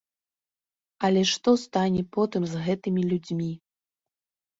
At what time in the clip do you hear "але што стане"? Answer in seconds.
1.07-2.01